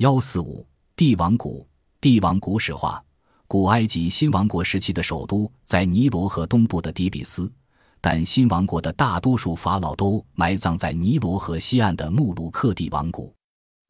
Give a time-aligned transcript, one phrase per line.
[0.00, 1.68] 幺四五帝王谷，
[2.00, 3.04] 帝王谷史话。
[3.46, 7.52] 古埃及新王国时期的首都在尼罗河东部的底比斯，
[8.00, 13.34] 但新王国的大多数法老都埋葬在尼罗河西岸的穆鲁克帝王谷。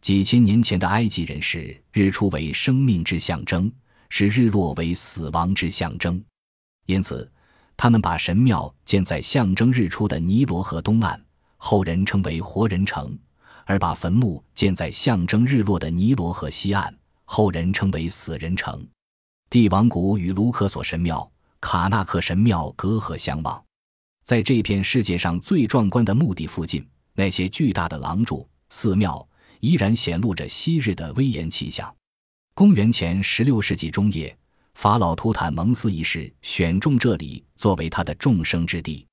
[0.01, 3.71] 几千年前的埃及人视日出为生命之象征，
[4.09, 6.21] 视日落为死亡之象征，
[6.87, 7.31] 因此
[7.77, 11.25] 他们把神庙建在象征日出的尼罗河东岸，
[11.57, 13.17] 后人称为活人城；
[13.71, 16.93] 而把坟墓建在象征日落的尼罗河西岸，
[17.25, 18.85] 后人称为死人城。
[19.49, 21.31] 帝王谷与卢克索神庙、
[21.61, 23.65] 卡纳克神庙隔河相望，
[24.25, 29.25] 在这片世界上最壮观的墓地附近，那些巨大的廊柱、寺庙
[29.61, 31.95] 依然显露着昔日的威严气象。
[32.55, 34.37] 公元前十六世纪中叶，
[34.75, 39.07] 法老图坦蒙斯一世选中这里作为他的众生之地，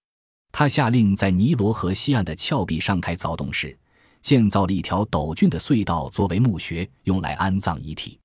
[0.51, 3.77] 他下令在尼罗河西岸的峭壁上开凿洞室，
[4.21, 8.19] 建造了一条陡峻的隧道作为墓穴，用来安葬遗体。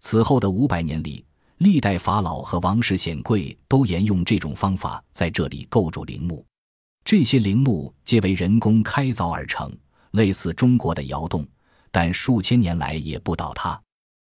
[0.00, 1.24] 此后的五百年里，
[1.58, 6.44] 历代法老和王室显贵都沿用这种方法，在这里构筑陵墓。
[7.04, 9.70] 这些陵墓皆为人工开凿而成，
[10.12, 11.46] 类似中国的窑洞，
[11.90, 13.80] 但数千年来也不倒塌。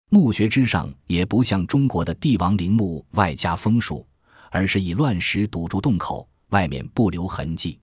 [0.09, 4.05] 墓穴之上也不像中国的帝王陵墓外加枫树，
[4.49, 7.79] 而是以乱石堵住洞口，外面不留痕迹。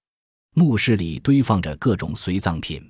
[0.55, 2.83] 墓室里堆放着各种随葬品。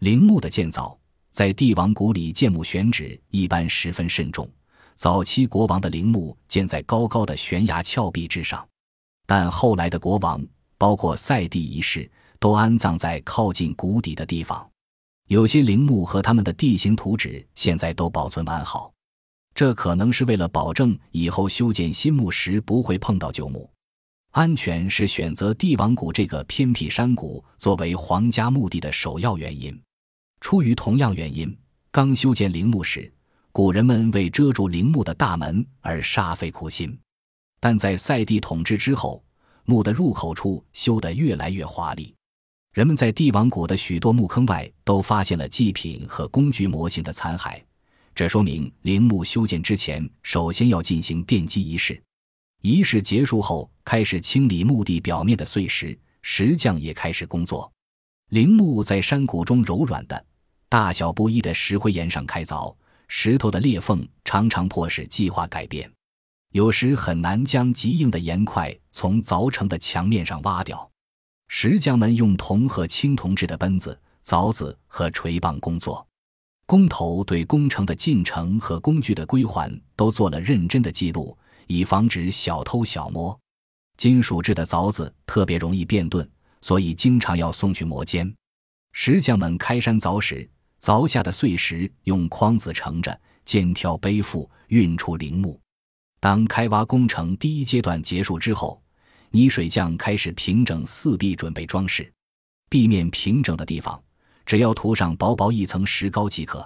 [0.00, 0.98] 陵墓的建造，
[1.30, 4.46] 在帝王谷里建墓选址一般十分慎重。
[4.94, 8.66] 早期国王的陵墓建在高高的悬崖峭壁之上，
[9.26, 10.44] 但后来的国王，
[10.76, 14.68] 包括塞蒂一世，都安葬在靠近谷底的地方。
[15.28, 18.92] 有些陵墓和他们的地形图纸现在都保存完好，
[19.54, 23.68] 这可能是为了保证以后修建新墓时不会碰到旧墓。
[24.32, 29.78] 安全是选择帝王谷这个偏僻山谷作为皇家墓地的首要原因。
[30.46, 31.52] 出于同样原因，
[31.90, 33.12] 刚修建陵墓时。
[33.50, 36.96] 古人们为遮住陵墓的大门而煞费苦心，
[37.58, 39.24] 但在塞帝统治之后，
[39.64, 42.14] 墓的入口处修得越来越华丽。
[42.72, 47.60] 人们在帝王谷的许多墓坑外都发现了祭品和工具模型的残骸，
[48.14, 52.00] 这说明陵墓修建之前首先要进行奠基仪式。
[52.62, 57.68] 仪式结束后，开始清理墓地表面的碎石，石匠也开始工作。
[58.28, 60.25] 陵墓在山谷中柔软的、
[60.76, 62.76] 大小不一的石灰岩上开凿。
[63.08, 65.90] 石头的裂缝常常迫使计划改变，
[66.52, 70.86] 有时很难将极硬的岩块从凿成的墙面上挖掉。
[71.48, 76.06] 石匠们用铜和青铜制的奔子、凿子和锤棒工作。
[76.66, 81.34] 工头对工程的进程和工具的归还都做了认真的记录，
[81.68, 83.34] 以防止小偷小摸。
[83.96, 88.30] 金属制的凿子特别容易变钝，所以经常要送去磨尖。
[88.92, 90.46] 石匠们开山凿石。
[90.80, 95.60] 凿下的碎石用筐子盛着，肩挑背负运出陵墓。
[96.20, 98.82] 当开挖工程第一阶段结束之后，
[99.30, 102.12] 泥水匠开始平整四壁，准备装饰。
[102.68, 104.00] 壁面平整的地方，
[104.44, 106.60] 只要涂上薄薄一层石膏即可；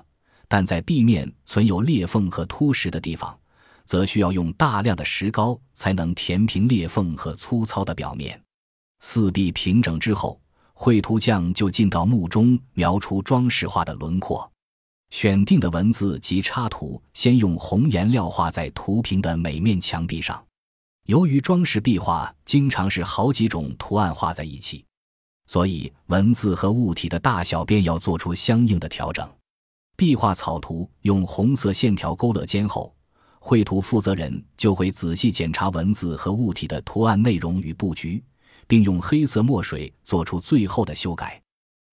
[0.49, 3.39] 但在壁面存有裂缝和凸石的地方，
[3.85, 8.41] 则需要用大量的石膏才能填平裂缝和粗糙的表面。
[9.01, 10.41] 四壁平整之后。
[10.83, 14.51] 绘图匠就进到墓中，描出装饰画的轮廓。
[15.11, 20.43] 选定的文字及插图，先用红颜料画在图平的每面墙壁上。
[21.05, 24.83] 由于装饰壁画经常是好几种图案画在一起，
[25.49, 29.31] 所以文字和物体的大小便要做出相应的调整。
[29.99, 32.91] 壁画草图用红色线条勾勒间后，
[33.39, 38.25] 绘图负责人就会仔细检查文字和物体的图案内容与布局。
[38.71, 41.43] 并用黑色墨水做出最后的修改。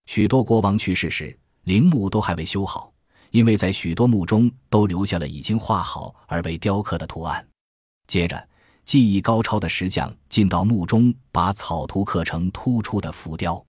[0.05, 2.93] 许多国王去世时，陵墓都还未修好，
[3.31, 7.43] 因为在许多墓中都留下了已经画好而未雕刻的图案。
[8.05, 8.47] 接着，
[8.85, 13.65] 技艺高超的石匠进到墓中，把草图刻成突出的浮雕。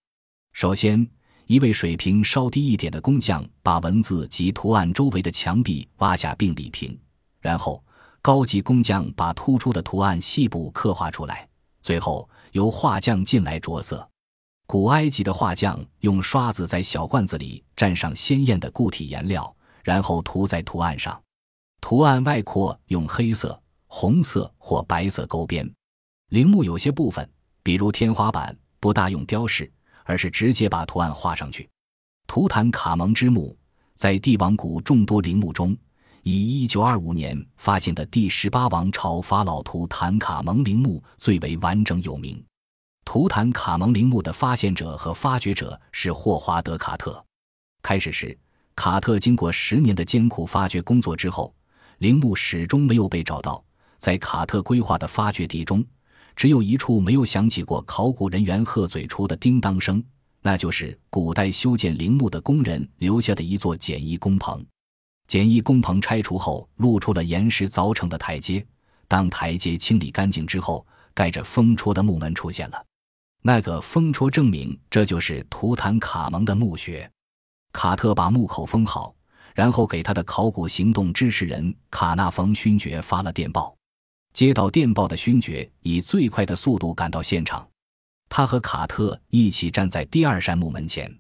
[0.53, 1.09] 首先，
[1.47, 6.95] 一位水平稍低一点的工匠把文字及图案周围的墙壁挖下并理平，
[7.41, 7.83] 然后
[8.21, 11.49] 高级工匠把突出的图案细部刻画出来，
[11.81, 12.29] 最后。
[12.53, 14.09] 由画匠进来着色。
[14.67, 21.19] 古埃及的画匠用刷子在小罐子里蘸上鲜艳的固体颜料，然后涂在图案上。
[21.81, 25.69] 图案外扩用黑色、红色或白色勾边。
[26.31, 27.27] 陵墓有些部分，
[27.63, 29.73] 比如天花板，不大用雕饰，
[30.05, 31.67] 而是直接把图案画上去。
[32.27, 33.57] 图坦卡蒙之墓
[33.95, 35.75] 在帝王谷众多陵墓中，
[36.31, 42.45] 以1925年发现的第十八王朝法老图坦卡蒙陵墓最为完整有名。
[43.07, 47.25] 图坦卡蒙陵墓的发现者和发掘者是霍华德·卡特。
[47.81, 48.39] 开始时，
[48.77, 51.55] 卡特经过十年的艰苦发掘工作之后，
[51.97, 53.65] 陵墓始终没有被找到。
[53.97, 55.83] 在卡特规划的发掘地中，
[56.37, 60.05] 只有一处没有响起过考古人员鹤嘴锄的叮当声，
[60.43, 64.63] 那就是古代修建陵墓的工人留下的一座简易工棚。
[65.29, 68.67] 简易工棚拆除后，露出了岩石凿成的台阶。
[69.07, 70.85] 当台阶清理干净之后，
[71.15, 72.85] 盖着风戳的木门出现了。
[73.43, 77.09] 那个风戳证明这就是图坦卡蒙的墓穴。
[77.73, 79.15] 卡特把墓口封好，
[79.55, 83.77] 然后给他的考古行动支持人卡纳冯勋爵发了电报。
[84.33, 87.69] 接到电报的勋爵以最快的速度赶到现场，
[88.31, 91.15] 他和卡特一起站在第二扇木门前。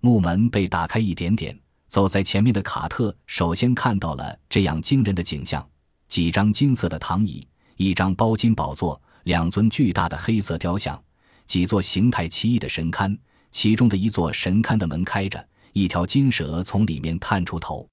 [0.00, 1.58] 木门被打开一点点，
[1.92, 5.62] 走在前面的卡特首先看到了这样惊人的景象：
[6.08, 7.46] 几张金色的躺椅，
[7.76, 10.98] 一张包金宝座，两尊巨大的黑色雕像，
[11.46, 13.14] 几座形态奇异的神龛。
[13.50, 15.46] 其中的一座神龛的门开着。
[15.74, 17.86] 一条金蛇从里面探出头，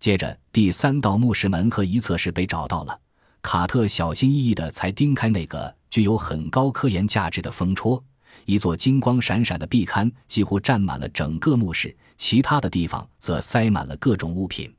[0.00, 3.00] 接着第三道墓室门和一侧室被找到了。
[3.42, 8.02] 卡特小心翼翼地才钉开那个具有很高科研价值的风戳。
[8.44, 14.72] 一座金光闪闪的壁龛几乎占满了整个墓室，其他的地方则塞满了各种物品。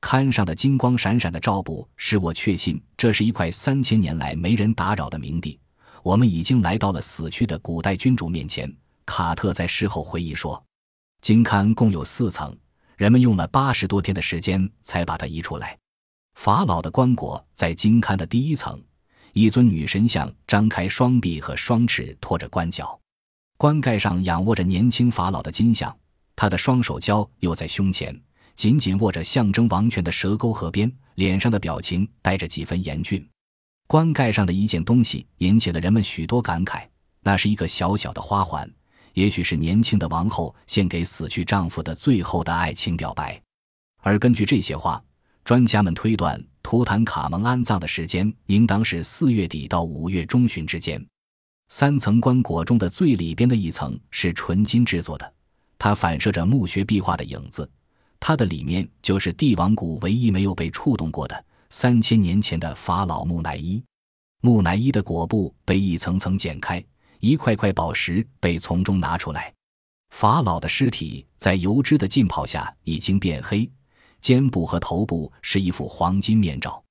[0.00, 5.58] 龛上的金光闪闪的罩布使我确信这是一块三千年来没人打扰的冥地。
[6.02, 8.74] 我们已经来到了死去的古代君主面前。
[9.06, 10.62] 卡特在事后回忆说。
[11.20, 12.52] 金龛共有四层，
[12.96, 15.78] 人们用了八十多天的时间才把它移出来。
[16.34, 18.82] 法老的棺椁在金龛的第一层，
[19.32, 22.98] 一尊女神像张开双臂和双翅托着棺脚，
[23.56, 25.94] 棺盖上仰卧着年轻法老的金像，
[26.36, 28.18] 他的双手交又在胸前，
[28.54, 33.26] 紧紧握着象征王权的蛇钩河边，脸上的表情带着几分严峻。
[33.86, 36.86] 棺盖上的一件东西引起了人们许多感慨，
[37.22, 38.70] 那是一个小小的花环。
[39.14, 43.38] 也许是年轻的王后献给死去丈夫的最后的爱情表白，
[44.00, 45.02] 而根据这些话，
[45.44, 51.04] 专家们推断图坦卡蒙安葬的时间应当是四月底到五月中旬之间。
[51.68, 55.32] 三层棺椁中的最里边的一层是纯金制作的，
[55.78, 57.68] 它反射着墓穴壁画的影子，
[58.20, 63.82] 它的里面就是帝王谷唯一没有被触动过的三千年前的法老木乃伊。
[64.40, 66.84] 木乃伊的椁部被一层层剪开。
[67.20, 69.54] 一块块宝石被从中拿出来，
[70.10, 73.70] 法老的尸体在油脂的浸泡下已经变黑，
[74.22, 76.82] 肩部和头部是一副黄金面罩，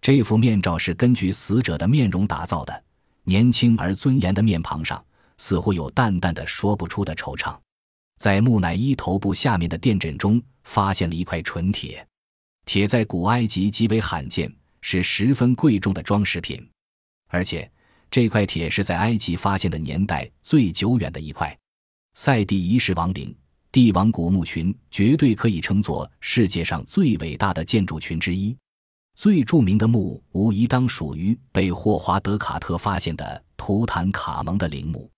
[0.00, 2.84] 这副面罩是根据死者的面容打造的，
[3.22, 5.04] 年轻而尊严的面庞上
[5.36, 7.56] 似乎有淡淡的说不出的惆怅。
[8.18, 12.04] 在木乃伊头部下面的垫枕中发现了一块纯铁，
[12.64, 16.68] 铁在古埃及极为罕见，是十分贵重的装饰品，
[17.28, 17.70] 而且。
[18.12, 21.56] 这块铁是在埃及发现的年代最久远的一块。
[22.14, 23.32] 塞地一世王陵
[23.72, 28.56] 帝王古墓群绝对可以称作世界上最伟大的建筑群之一。
[29.14, 35.08] 最著名的墓无疑当属于被霍华德·卡特发现的图坦卡蒙的陵墓。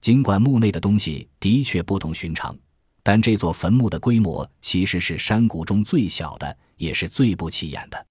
[0.00, 2.56] 尽管墓内的东西的确不同寻常，
[3.02, 8.06] 但这座坟墓的规模其实是山谷中最小的，也是最不起眼的。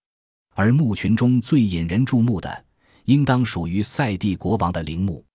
[0.53, 2.65] 而墓群中最引人注目的。
[3.05, 5.25] 应当属于塞地国王的陵墓，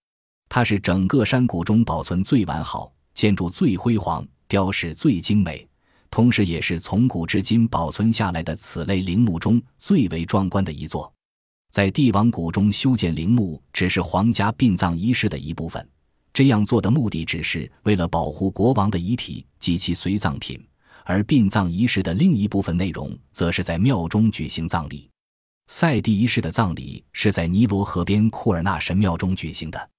[0.48, 5.66] 它是整个山谷中保存最完好、建筑最辉煌、雕饰最精美，
[6.10, 11.12] 同时也是从古至今保存下来的此类陵墓中最为壮观的一座。
[11.72, 15.86] 在帝王谷中修建陵墓，只是皇家殡葬仪式的一部分。
[16.32, 20.62] 这样做的目的只是为了保护国王的遗体及其随葬品，
[21.04, 25.08] 而殡葬仪式的另一部分内容，则是在庙中举行葬礼。
[25.68, 29.90] 赛第一世的葬礼是在尼罗河边库尔纳神庙中举行的，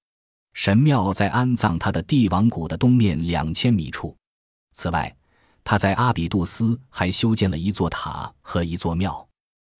[0.54, 4.16] 神庙在安葬他的帝王谷的东面两千米处。
[4.72, 5.14] 此外，
[5.64, 9.28] 他在阿比杜斯还修建了一座塔和一座庙。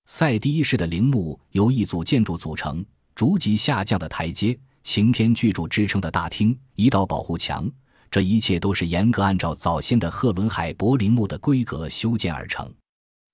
[0.06, 7.70] 赛第一世的陵墓由一组建筑组成：逐级下降的台阶、擎天巨柱支撑的大厅、一道保护墙。
[8.10, 12.72] 这一切都是严格按照早先的赫伦海伯陵墓的规格修建而成。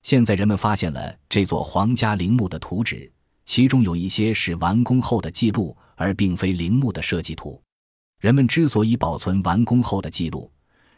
[0.02, 3.11] 现在人们发现了这座皇家陵墓的图纸，
[3.44, 7.62] 其中有一些是完工后的记录，而并非陵墓的设计图。
[8.18, 10.50] 人们之所以保存完工后的记录，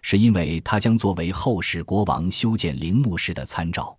[0.08, 3.98] 是因为它将作为后世国王修建陵墓时的参照。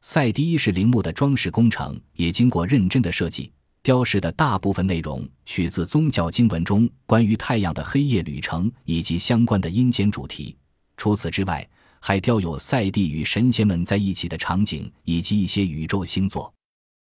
[0.00, 10.56] 赛第一世陵墓的装饰工程也经过认真的设计，雕饰的大部分内容取自宗教经文中关于太阳的黑夜旅程以及相关的阴间主题。
[10.96, 11.68] 除此之外，
[12.00, 16.50] 还雕有赛蒂与神仙们在一起的场景，以及一些宇宙星座。